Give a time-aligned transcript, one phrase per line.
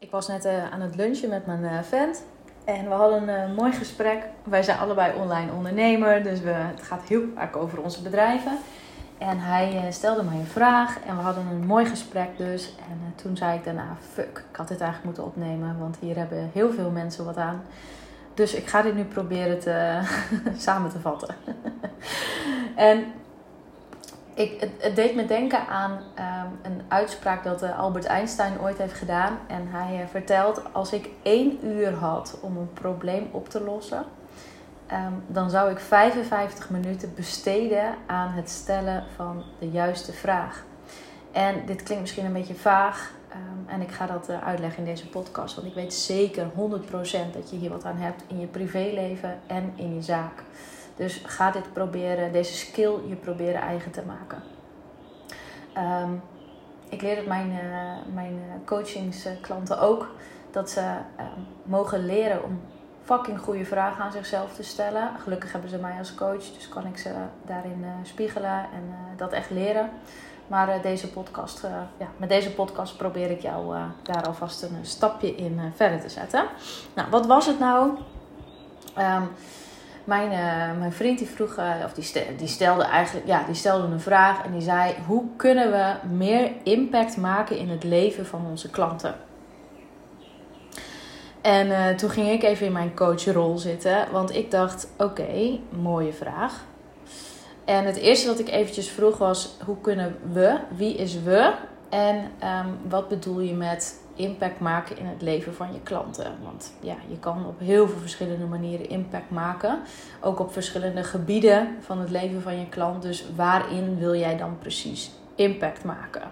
[0.00, 2.22] Ik was net uh, aan het lunchen met mijn uh, vent.
[2.64, 4.22] En we hadden een uh, mooi gesprek.
[4.44, 6.22] Wij zijn allebei online ondernemer.
[6.22, 8.58] Dus we, het gaat heel vaak over onze bedrijven.
[9.18, 10.98] En hij stelde mij een vraag.
[11.06, 12.74] En we hadden een mooi gesprek dus.
[12.90, 15.78] En toen zei ik daarna, fuck, ik had dit eigenlijk moeten opnemen.
[15.78, 17.62] Want hier hebben heel veel mensen wat aan.
[18.34, 20.00] Dus ik ga dit nu proberen te,
[20.66, 21.34] samen te vatten.
[22.90, 23.04] en
[24.38, 28.94] ik, het, deed me denken aan um, een uitspraak dat uh, Albert Einstein ooit heeft
[28.94, 29.38] gedaan.
[29.46, 34.04] En hij uh, vertelt: Als ik één uur had om een probleem op te lossen,
[34.92, 40.64] um, dan zou ik 55 minuten besteden aan het stellen van de juiste vraag.
[41.32, 43.12] En dit klinkt misschien een beetje vaag.
[43.32, 45.54] Um, en ik ga dat uh, uitleggen in deze podcast.
[45.54, 46.50] Want ik weet zeker 100%
[47.32, 50.42] dat je hier wat aan hebt in je privéleven en in je zaak.
[50.98, 54.42] Dus ga dit proberen, deze skill je proberen eigen te maken.
[56.02, 56.22] Um,
[56.88, 60.08] ik leer het mijn, uh, mijn coachingsklanten ook.
[60.50, 61.24] Dat ze uh,
[61.62, 62.60] mogen leren om
[63.04, 65.10] fucking goede vragen aan zichzelf te stellen.
[65.22, 67.12] Gelukkig hebben ze mij als coach, dus kan ik ze
[67.46, 69.90] daarin uh, spiegelen en dat echt leren.
[70.46, 71.62] Maar deze podcast,
[71.98, 76.46] ja, met deze podcast probeer ik jou daar alvast een stapje in verder te zetten.
[76.94, 77.90] Nou, wat was het nou?
[78.98, 79.28] Um,
[80.08, 83.54] mijn, uh, mijn vriend die vroeg, uh, of die, stelde, die stelde eigenlijk, ja, die
[83.54, 88.26] stelde een vraag en die zei: hoe kunnen we meer impact maken in het leven
[88.26, 89.14] van onze klanten?
[91.40, 96.12] En uh, toen ging ik even in mijn coachrol zitten, want ik dacht: oké, mooie
[96.12, 96.64] vraag.
[97.64, 101.54] En het eerste wat ik eventjes vroeg was: hoe kunnen we, wie is we?
[101.88, 106.32] En um, wat bedoel je met impact maken in het leven van je klanten.
[106.42, 109.78] Want ja, je kan op heel veel verschillende manieren impact maken.
[110.20, 113.02] Ook op verschillende gebieden van het leven van je klant.
[113.02, 116.22] Dus waarin wil jij dan precies impact maken?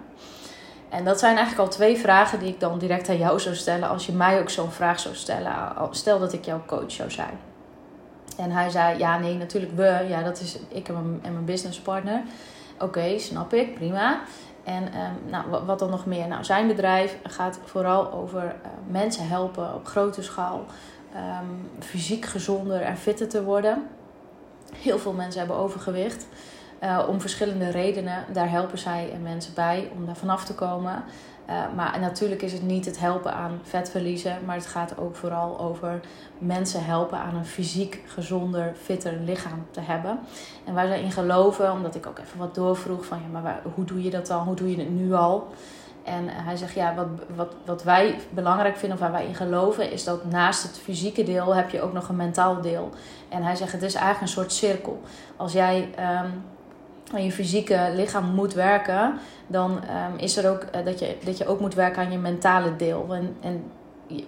[0.89, 3.89] En dat zijn eigenlijk al twee vragen die ik dan direct aan jou zou stellen
[3.89, 5.73] als je mij ook zo'n vraag zou stellen.
[5.91, 7.39] Stel dat ik jouw coach zou zijn.
[8.37, 10.05] En hij zei: Ja, nee, natuurlijk we.
[10.09, 12.21] Ja, dat is ik en mijn, en mijn businesspartner.
[12.79, 14.21] Oké, snap ik, prima.
[14.67, 16.27] En um, nou, wat dan nog meer?
[16.27, 18.51] Nou, zijn bedrijf gaat vooral over uh,
[18.87, 20.65] mensen helpen op grote schaal.
[21.15, 23.87] Um, fysiek gezonder en fitter te worden.
[24.75, 26.27] Heel veel mensen hebben overgewicht.
[26.83, 28.25] Uh, om verschillende redenen.
[28.33, 31.03] Daar helpen zij mensen bij om daar vanaf te komen.
[31.49, 35.59] Uh, maar natuurlijk is het niet het helpen aan vetverliezen, maar het gaat ook vooral
[35.59, 35.99] over
[36.37, 40.19] mensen helpen aan een fysiek gezonder, fitter lichaam te hebben.
[40.65, 43.85] En waar zij in geloven, omdat ik ook even wat doorvroeg van ja, maar hoe
[43.85, 44.45] doe je dat dan?
[44.45, 45.47] Hoe doe je het nu al?
[46.03, 49.91] En hij zegt ja, wat, wat, wat wij belangrijk vinden of waar wij in geloven,
[49.91, 52.89] is dat naast het fysieke deel heb je ook nog een mentaal deel.
[53.29, 55.01] En hij zegt het is eigenlijk een soort cirkel.
[55.35, 55.89] Als jij.
[56.23, 56.43] Um,
[57.13, 61.37] aan je fysieke lichaam moet werken, dan um, is er ook uh, dat, je, dat
[61.37, 63.05] je ook moet werken aan je mentale deel.
[63.09, 63.63] En, en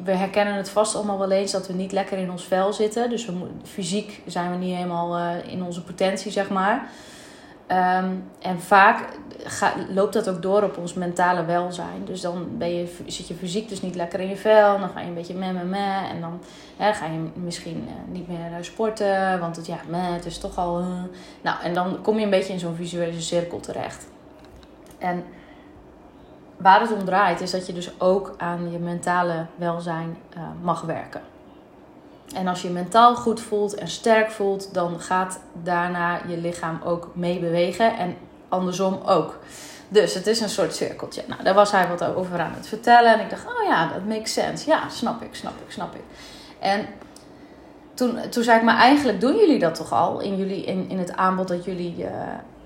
[0.03, 3.09] we herkennen het vast allemaal wel eens dat we niet lekker in ons vel zitten.
[3.09, 6.89] Dus we, fysiek zijn we niet helemaal uh, in onze potentie, zeg maar.
[7.71, 9.05] Um, en vaak
[9.89, 12.05] loopt dat ook door op ons mentale welzijn.
[12.05, 14.79] Dus dan ben je, zit je fysiek dus niet lekker in je vel.
[14.79, 16.11] Dan ga je een beetje meh, meh, meh.
[16.11, 16.39] En dan
[16.77, 19.39] ga je misschien uh, niet meer sporten.
[19.39, 20.79] Want het, ja, het is toch al...
[20.79, 20.87] Uh.
[21.41, 24.07] Nou, en dan kom je een beetje in zo'n visuele cirkel terecht.
[24.97, 25.23] En
[26.57, 30.81] waar het om draait is dat je dus ook aan je mentale welzijn uh, mag
[30.81, 31.21] werken.
[32.35, 37.09] En als je mentaal goed voelt en sterk voelt, dan gaat daarna je lichaam ook
[37.13, 37.97] mee bewegen.
[37.97, 38.15] En
[38.49, 39.39] andersom ook.
[39.87, 41.23] Dus het is een soort cirkeltje.
[41.27, 43.13] Nou, daar was hij wat over aan het vertellen.
[43.13, 44.69] En ik dacht, oh ja, dat makes sense.
[44.69, 46.01] Ja, snap ik, snap ik, snap ik.
[46.59, 46.87] En
[47.93, 50.97] toen, toen zei ik, maar eigenlijk doen jullie dat toch al in, jullie, in, in
[50.97, 52.09] het aanbod dat jullie uh,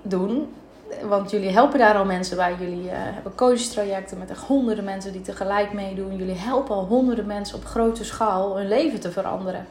[0.02, 0.54] doen
[1.02, 2.54] want jullie helpen daar al mensen bij.
[2.58, 6.16] Jullie uh, hebben coachtrajecten met echt honderden mensen die tegelijk meedoen.
[6.16, 9.66] Jullie helpen al honderden mensen op grote schaal hun leven te veranderen.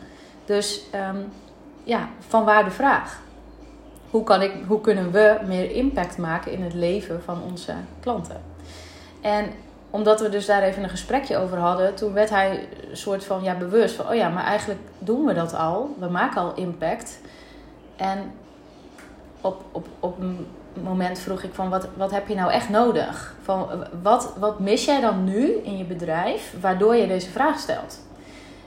[0.45, 1.31] Dus um,
[1.83, 3.21] ja, van waar de vraag?
[4.09, 8.41] Hoe, kan ik, hoe kunnen we meer impact maken in het leven van onze klanten?
[9.21, 9.45] En
[9.89, 13.43] omdat we dus daar even een gesprekje over hadden, toen werd hij een soort van
[13.43, 15.95] ja, bewust van: oh ja, maar eigenlijk doen we dat al.
[15.99, 17.19] We maken al impact.
[17.95, 18.31] En
[19.41, 20.47] op, op, op een
[20.83, 23.35] moment vroeg ik van wat, wat heb je nou echt nodig?
[23.43, 23.67] Van,
[24.01, 27.99] wat, wat mis jij dan nu in je bedrijf waardoor je deze vraag stelt?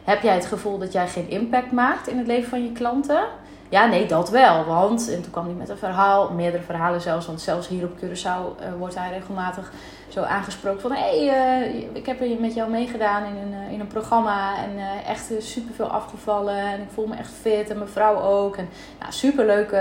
[0.04, 3.24] Heb jij het gevoel dat jij geen impact maakt in het leven van je klanten?
[3.68, 4.64] Ja, nee, dat wel.
[4.64, 7.26] Want, en toen kwam hij met een verhaal, meerdere verhalen zelfs.
[7.26, 9.72] Want zelfs hier op Curaçao uh, wordt hij regelmatig
[10.08, 10.92] zo aangesproken van...
[10.92, 14.56] Hé, hey, uh, ik heb met jou meegedaan in een, uh, in een programma.
[14.56, 14.70] En
[15.06, 16.58] echt super veel afgevallen.
[16.58, 17.70] En ik voel me echt fit.
[17.70, 18.56] En mijn vrouw ook.
[18.56, 18.68] En
[19.00, 19.76] nou, super leuk.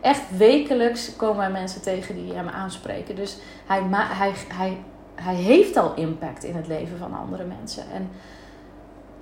[0.00, 3.16] echt wekelijks komen er mensen tegen die hem aanspreken.
[3.16, 4.78] Dus hij, hij, hij
[5.14, 7.84] hij heeft al impact in het leven van andere mensen.
[7.92, 8.10] En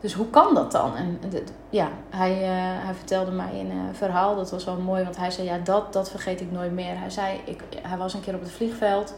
[0.01, 0.97] dus hoe kan dat dan?
[0.97, 1.21] En
[1.71, 5.31] ja, hij, uh, hij vertelde mij een uh, verhaal, dat was wel mooi, want hij
[5.31, 6.99] zei: Ja, dat, dat vergeet ik nooit meer.
[6.99, 9.15] Hij zei: ik, Hij was een keer op het vliegveld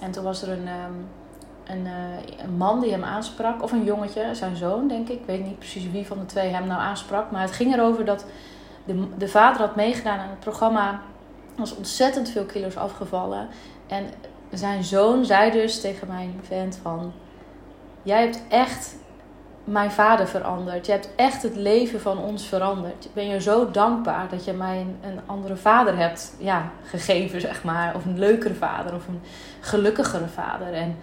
[0.00, 1.08] en toen was er een, um,
[1.64, 5.20] een, uh, een, man die hem aansprak, of een jongetje, zijn zoon, denk ik.
[5.20, 8.04] Ik weet niet precies wie van de twee hem nou aansprak, maar het ging erover
[8.04, 8.24] dat
[8.84, 11.00] de, de vader had meegedaan aan het programma,
[11.56, 13.48] was ontzettend veel kilo's afgevallen.
[13.86, 14.06] En
[14.52, 17.12] zijn zoon zei dus tegen mijn vent: van,
[18.02, 18.96] Jij hebt echt
[19.70, 20.86] mijn vader veranderd.
[20.86, 23.04] Je hebt echt het leven van ons veranderd.
[23.04, 27.40] Ik ben je zo dankbaar dat je mij een, een, andere vader hebt ja, gegeven,
[27.40, 27.94] zeg maar.
[27.94, 29.20] Of een leukere vader of een
[29.60, 30.72] gelukkigere vader.
[30.72, 30.96] En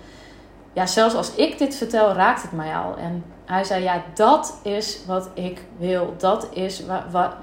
[0.74, 2.96] ja, zelfs als ik dit vertel, raakt het mij al.
[2.98, 6.14] En hij zei, ja, dat is wat ik wil.
[6.18, 6.84] Dat is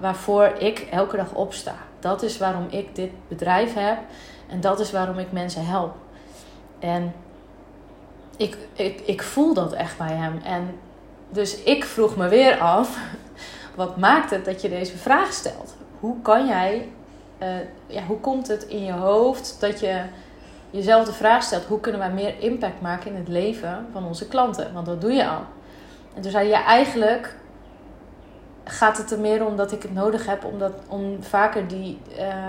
[0.00, 1.74] waarvoor ik elke dag opsta.
[2.00, 3.98] Dat is waarom ik dit bedrijf heb.
[4.48, 5.94] En dat is waarom ik mensen help.
[6.78, 7.14] En
[8.36, 10.40] ik, ik, ik voel dat echt bij hem.
[10.44, 10.78] En
[11.32, 12.98] dus ik vroeg me weer af,
[13.74, 15.74] wat maakt het dat je deze vraag stelt?
[16.00, 16.88] Hoe kan jij,
[17.42, 17.48] uh,
[17.86, 20.02] ja, hoe komt het in je hoofd dat je
[20.70, 24.28] jezelf de vraag stelt: hoe kunnen wij meer impact maken in het leven van onze
[24.28, 24.72] klanten?
[24.72, 25.42] Want dat doe je al.
[26.14, 27.36] En toen zei je eigenlijk
[28.64, 31.98] gaat het er meer om dat ik het nodig heb om, dat, om vaker die,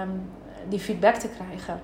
[0.01, 0.29] um,
[0.69, 1.81] die feedback te krijgen.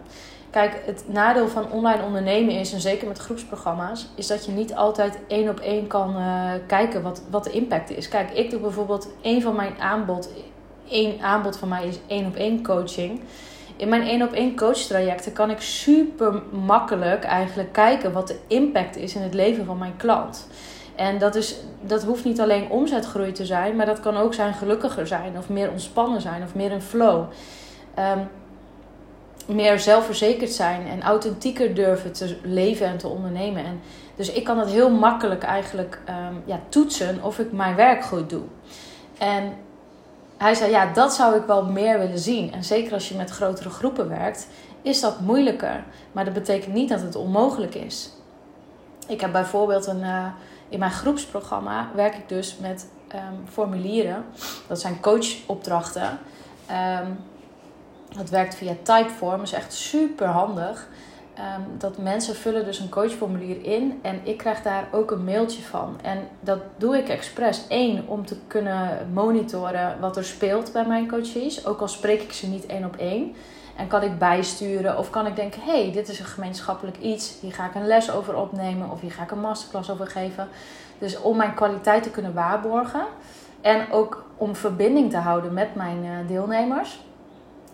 [0.49, 4.75] Kijk, het nadeel van online ondernemen is, en zeker met groepsprogramma's, is dat je niet
[4.75, 8.07] altijd één op één kan uh, kijken wat, wat de impact is.
[8.07, 10.29] Kijk, ik doe bijvoorbeeld een van mijn aanbod,
[10.89, 13.21] één aanbod van mij is één op één coaching.
[13.75, 18.39] In mijn één op één coach trajecten kan ik super makkelijk eigenlijk kijken wat de
[18.47, 20.47] impact is in het leven van mijn klant.
[20.95, 24.53] En dat, is, dat hoeft niet alleen omzetgroei te zijn, maar dat kan ook zijn
[24.53, 27.25] gelukkiger zijn, of meer ontspannen zijn, of meer in flow.
[27.99, 28.29] Um,
[29.49, 33.65] meer zelfverzekerd zijn en authentieker durven te leven en te ondernemen.
[33.65, 33.81] En
[34.15, 38.29] dus ik kan het heel makkelijk eigenlijk um, ja, toetsen of ik mijn werk goed
[38.29, 38.43] doe.
[39.17, 39.53] En
[40.37, 42.53] hij zei, ja, dat zou ik wel meer willen zien.
[42.53, 44.47] En zeker als je met grotere groepen werkt,
[44.81, 45.83] is dat moeilijker.
[46.11, 48.09] Maar dat betekent niet dat het onmogelijk is.
[49.07, 50.25] Ik heb bijvoorbeeld een, uh,
[50.69, 54.25] in mijn groepsprogramma werk ik dus met um, formulieren.
[54.67, 56.19] Dat zijn coachopdrachten.
[57.01, 57.17] Um,
[58.15, 60.87] dat werkt via Typeform, is echt super handig.
[61.39, 65.61] Um, dat mensen vullen dus een coachformulier in en ik krijg daar ook een mailtje
[65.61, 65.99] van.
[66.01, 67.65] En dat doe ik expres.
[67.69, 71.65] Eén, om te kunnen monitoren wat er speelt bij mijn coaches.
[71.65, 73.35] Ook al spreek ik ze niet één op één.
[73.75, 77.37] En kan ik bijsturen of kan ik denken: hé, hey, dit is een gemeenschappelijk iets.
[77.41, 80.47] Hier ga ik een les over opnemen of hier ga ik een masterclass over geven.
[80.97, 83.05] Dus om mijn kwaliteit te kunnen waarborgen.
[83.61, 86.99] En ook om verbinding te houden met mijn uh, deelnemers.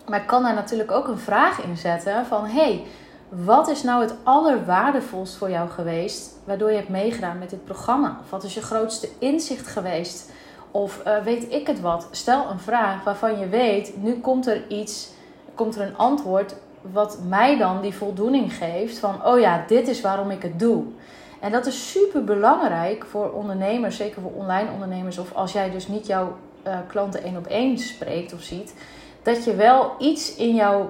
[0.08, 2.84] Maar ik kan daar natuurlijk ook een vraag in zetten van hey,
[3.28, 8.18] wat is nou het allerwaardevolst voor jou geweest waardoor je hebt meegedaan met dit programma?
[8.20, 10.30] Of wat is je grootste inzicht geweest?
[10.70, 12.08] Of uh, weet ik het wat?
[12.10, 15.10] Stel een vraag waarvan je weet, nu komt er iets,
[15.54, 16.54] komt er een antwoord
[16.92, 20.84] wat mij dan die voldoening geeft van, oh ja, dit is waarom ik het doe.
[21.40, 25.88] En dat is super belangrijk voor ondernemers, zeker voor online ondernemers, of als jij dus
[25.88, 26.36] niet jouw
[26.66, 28.74] uh, klanten één op één spreekt of ziet
[29.26, 30.88] dat je wel iets in jou,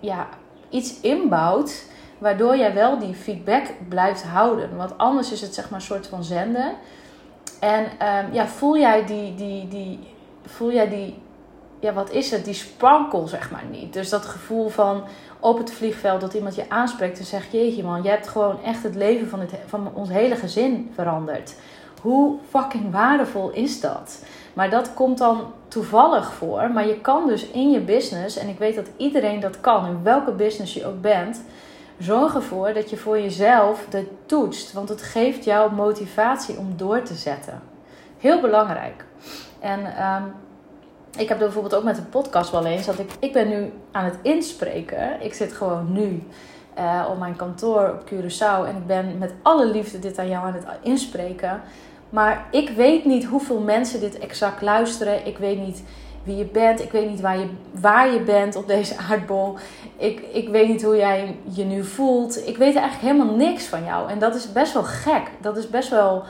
[0.00, 0.28] ja,
[0.68, 1.84] iets inbouwt,
[2.18, 4.76] waardoor jij wel die feedback blijft houden.
[4.76, 6.74] Want anders is het zeg maar een soort van zenden.
[7.60, 9.98] En um, ja, voel jij die, die, die,
[10.46, 11.18] voel jij die,
[11.80, 13.92] ja, wat is het, die sparkle zeg maar niet.
[13.92, 15.04] Dus dat gevoel van
[15.40, 18.82] op het vliegveld dat iemand je aanspreekt en zegt: Jeetje man, je hebt gewoon echt
[18.82, 21.54] het leven van, het, van ons hele gezin veranderd.
[22.04, 24.24] Hoe fucking waardevol is dat?
[24.52, 26.70] Maar dat komt dan toevallig voor.
[26.70, 30.02] Maar je kan dus in je business, en ik weet dat iedereen dat kan, in
[30.02, 31.42] welke business je ook bent,
[31.98, 34.72] zorg ervoor dat je voor jezelf dit toetst.
[34.72, 37.62] Want het geeft jou motivatie om door te zetten.
[38.18, 39.04] Heel belangrijk.
[39.60, 40.22] En ehm,
[41.16, 44.04] ik heb bijvoorbeeld ook met de podcast wel eens dat ik, ik ben nu aan
[44.04, 45.20] het inspreken.
[45.20, 46.22] Ik zit gewoon nu
[46.78, 50.46] uh, op mijn kantoor op Curaçao en ik ben met alle liefde dit aan jou
[50.46, 51.62] aan het inspreken.
[52.14, 55.26] Maar ik weet niet hoeveel mensen dit exact luisteren.
[55.26, 55.82] Ik weet niet
[56.22, 56.80] wie je bent.
[56.80, 57.46] Ik weet niet waar je,
[57.80, 59.56] waar je bent op deze aardbol.
[59.96, 62.46] Ik, ik weet niet hoe jij je nu voelt.
[62.46, 64.10] Ik weet eigenlijk helemaal niks van jou.
[64.10, 65.30] En dat is best wel gek.
[65.40, 66.22] Dat is best wel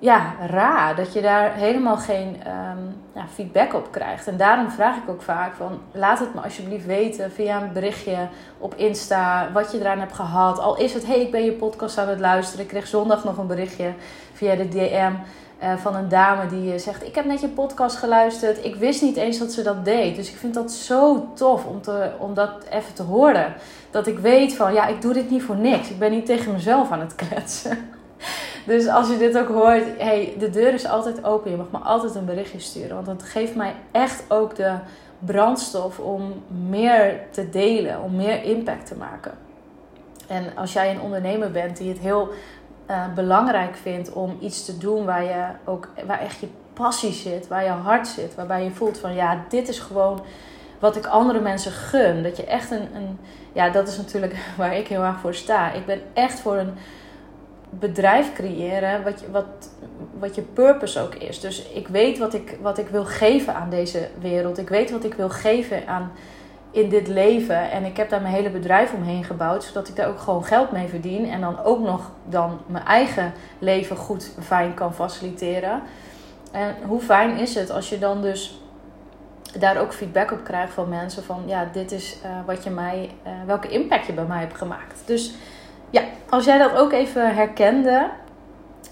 [0.00, 4.26] ja, raar dat je daar helemaal geen um, ja, feedback op krijgt.
[4.26, 8.16] En daarom vraag ik ook vaak van laat het me alsjeblieft weten via een berichtje
[8.58, 10.58] op Insta wat je eraan hebt gehad.
[10.58, 12.64] Al is het hey ik ben je podcast aan het luisteren.
[12.64, 13.92] Ik kreeg zondag nog een berichtje
[14.32, 15.12] via de DM
[15.62, 18.64] uh, van een dame die eh, zegt ik heb net je podcast geluisterd.
[18.64, 20.16] Ik wist niet eens dat ze dat deed.
[20.16, 23.54] Dus ik vind dat zo tof om, te, om dat even te horen.
[23.90, 25.90] dat ik weet van ja, ik doe dit niet voor niks.
[25.90, 27.98] Ik ben niet tegen mezelf aan het kletsen.
[28.66, 31.50] Dus als je dit ook hoort, hey, de deur is altijd open.
[31.50, 32.94] Je mag me altijd een berichtje sturen.
[32.94, 34.74] Want dat geeft mij echt ook de
[35.18, 39.32] brandstof om meer te delen, om meer impact te maken.
[40.28, 42.28] En als jij een ondernemer bent die het heel
[42.90, 47.48] uh, belangrijk vindt om iets te doen waar je ook waar echt je passie zit,
[47.48, 50.20] waar je hart zit, waarbij je voelt van ja, dit is gewoon
[50.78, 52.22] wat ik andere mensen gun.
[52.22, 53.18] Dat je echt een, een
[53.52, 55.72] ja, dat is natuurlijk waar ik heel erg voor sta.
[55.72, 56.74] Ik ben echt voor een
[57.70, 59.70] bedrijf creëren wat, je, wat,
[60.18, 61.40] wat je purpose ook is.
[61.40, 64.58] Dus ik weet wat ik, wat ik wil geven aan deze wereld.
[64.58, 66.12] Ik weet wat ik wil geven aan
[66.70, 67.70] in dit leven.
[67.70, 69.64] En ik heb daar mijn hele bedrijf omheen gebouwd.
[69.64, 71.30] Zodat ik daar ook gewoon geld mee verdien.
[71.30, 75.82] En dan ook nog dan mijn eigen leven goed fijn kan faciliteren.
[76.52, 78.60] En hoe fijn is het als je dan dus
[79.58, 81.22] daar ook feedback op krijgt van mensen.
[81.22, 84.56] Van ja, dit is uh, wat je mij, uh, welke impact je bij mij hebt
[84.56, 85.02] gemaakt.
[85.04, 85.34] Dus
[85.90, 88.10] ja, als jij dat ook even herkende.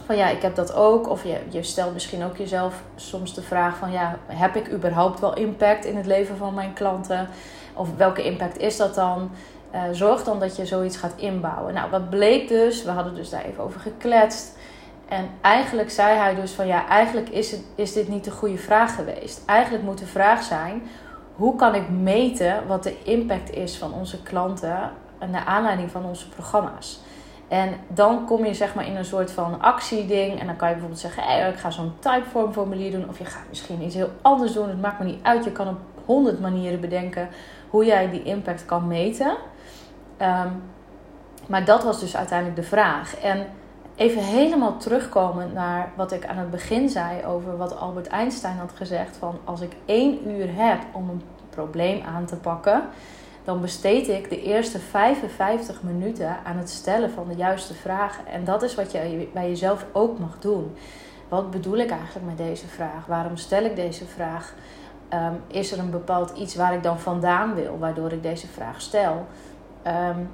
[0.05, 1.09] Van ja, ik heb dat ook.
[1.09, 5.21] Of je, je stelt misschien ook jezelf soms de vraag van ja, heb ik überhaupt
[5.21, 7.28] wel impact in het leven van mijn klanten?
[7.75, 9.31] Of welke impact is dat dan?
[9.75, 11.75] Uh, zorg dan dat je zoiets gaat inbouwen.
[11.75, 14.57] Nou, wat bleek dus, we hadden dus daar even over gekletst.
[15.09, 18.59] En eigenlijk zei hij dus van ja, eigenlijk is, het, is dit niet de goede
[18.59, 19.43] vraag geweest.
[19.47, 20.83] Eigenlijk moet de vraag zijn,
[21.35, 24.90] hoe kan ik meten wat de impact is van onze klanten
[25.30, 27.00] naar aanleiding van onze programma's?
[27.48, 30.40] En dan kom je zeg maar in een soort van actieding.
[30.40, 33.08] En dan kan je bijvoorbeeld zeggen, ik ga zo'n typeform formulier doen.
[33.08, 34.68] Of je gaat misschien iets heel anders doen.
[34.68, 35.44] Het maakt me niet uit.
[35.44, 37.28] Je kan op honderd manieren bedenken
[37.70, 39.37] hoe jij die impact kan meten.
[40.22, 40.62] Um,
[41.46, 43.16] maar dat was dus uiteindelijk de vraag.
[43.20, 43.46] En
[43.96, 48.72] even helemaal terugkomen naar wat ik aan het begin zei over wat Albert Einstein had
[48.75, 52.82] gezegd: van als ik één uur heb om een probleem aan te pakken,
[53.49, 58.26] dan besteed ik de eerste 55 minuten aan het stellen van de juiste vragen.
[58.26, 60.76] En dat is wat je bij jezelf ook mag doen.
[61.28, 63.07] Wat bedoel ik eigenlijk met deze vraag?
[63.07, 64.55] Waarom stel ik deze vraag?
[65.12, 68.81] Um, is er een bepaald iets waar ik dan vandaan wil, waardoor ik deze vraag
[68.81, 69.26] stel?
[69.87, 70.31] Um,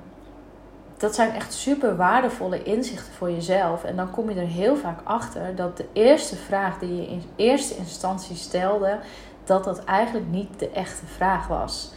[0.97, 3.85] dat zijn echt super waardevolle inzichten voor jezelf.
[3.85, 7.23] En dan kom je er heel vaak achter dat de eerste vraag die je in
[7.37, 8.99] eerste instantie stelde,
[9.45, 11.93] dat dat eigenlijk niet de echte vraag was.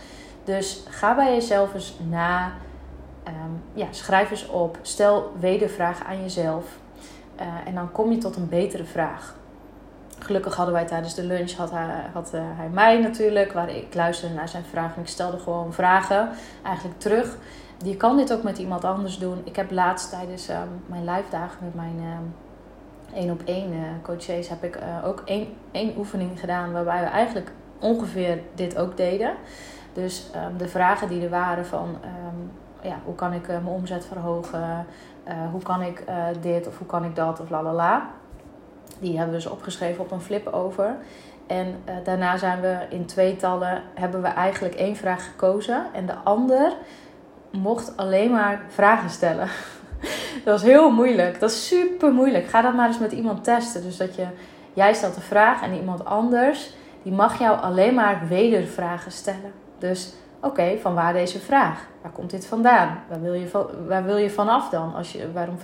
[0.48, 2.52] Dus ga bij jezelf eens na.
[3.28, 4.78] Um, ja, schrijf eens op.
[4.82, 6.66] Stel wedervragen aan jezelf.
[7.40, 9.36] Uh, en dan kom je tot een betere vraag.
[10.20, 13.94] Gelukkig hadden wij tijdens de lunch, had hij, had uh, hij mij natuurlijk, waar ik
[13.94, 14.96] luisterde naar zijn vragen.
[14.96, 16.30] En ik stelde gewoon vragen
[16.64, 17.38] eigenlijk terug.
[17.84, 19.42] Je kan dit ook met iemand anders doen.
[19.44, 22.36] Ik heb laatst tijdens um, mijn live dagen met mijn um,
[23.14, 25.24] één op één uh, coaches heb ik ook
[25.72, 29.34] één oefening gedaan waarbij we eigenlijk ongeveer dit ook deden.
[29.98, 31.98] Dus um, de vragen die er waren van
[32.82, 34.86] ja, hoe kan ik uh, mijn omzet verhogen?
[35.52, 36.04] hoe kan ik
[36.42, 38.10] dit of hoe kan ik dat of la la la.
[39.00, 40.96] Die hebben we dus opgeschreven op een flip over.
[41.48, 45.86] En daarna zijn we in tweetallen, hebben we eigenlijk één vraag gekozen.
[45.94, 46.74] En de ander
[47.52, 49.48] mocht alleen maar vragen stellen.
[50.44, 51.40] dat was heel moeilijk.
[51.40, 52.48] Dat is super moeilijk.
[52.48, 53.84] Ga dat maar eens met iemand testen.
[53.84, 54.26] Dus dat je,
[54.74, 56.74] jij stelt de vraag en iemand anders,
[57.04, 59.52] die mag jou alleen maar wedervragen stellen.
[59.78, 61.88] Dus oké, van waar deze vraag?
[62.02, 63.00] Waar komt dit vandaan?
[63.10, 65.58] Waar wil je, van, waar wil je vanaf dan als je, waarom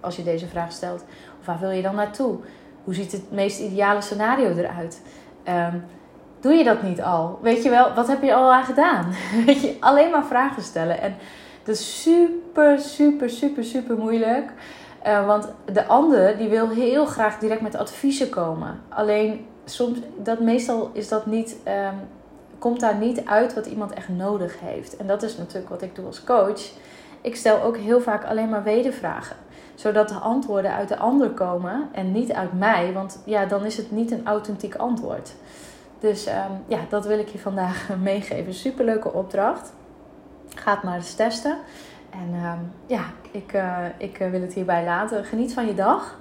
[0.00, 1.04] als je deze vraag stelt?
[1.40, 2.36] Of waar wil je dan naartoe?
[2.84, 5.02] Hoe ziet het meest ideale scenario eruit?
[5.48, 5.84] Um,
[6.44, 7.38] Doe je dat niet al?
[7.42, 9.14] Weet je wel, wat heb je al aan gedaan?
[9.46, 11.00] Weet je, alleen maar vragen stellen.
[11.00, 11.14] En
[11.62, 14.50] dat is super, super, super, super moeilijk.
[15.06, 18.80] Uh, want de ander die wil heel graag direct met adviezen komen.
[18.88, 22.00] Alleen soms, dat meestal is dat niet, um,
[22.64, 24.96] komt daar niet uit wat iemand echt nodig heeft.
[24.96, 26.70] En dat is natuurlijk wat ik doe als coach.
[27.20, 29.36] Ik stel ook heel vaak alleen maar wedervragen.
[29.74, 32.92] Zodat de antwoorden uit de ander komen en niet uit mij.
[32.92, 35.34] Want ja, dan is het niet een authentiek antwoord.
[35.98, 36.34] Dus um,
[36.66, 38.54] ja, dat wil ik je vandaag meegeven.
[38.54, 39.72] Superleuke opdracht.
[40.54, 41.56] Ga het maar eens testen.
[42.10, 45.24] En um, ja, ik, uh, ik wil het hierbij laten.
[45.24, 46.18] Geniet van je dag.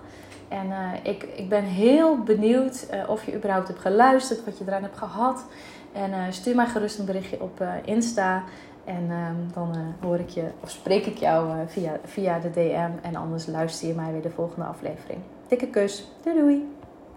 [0.47, 4.83] En uh, ik, ik ben heel benieuwd of je überhaupt hebt geluisterd, wat je eraan
[4.83, 5.45] hebt gehad.
[5.93, 8.43] En stuur mij gerust een berichtje op Insta.
[8.85, 12.91] En um, dan hoor ik je of spreek ik jou via, via de DM.
[13.01, 15.19] En anders luister je mij weer de volgende aflevering.
[15.47, 16.07] Dikke kus.
[16.23, 16.72] Doei doei.